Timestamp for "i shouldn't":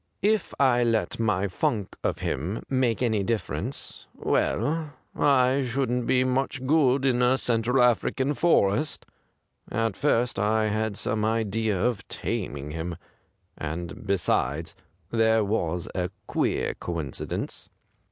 5.15-6.07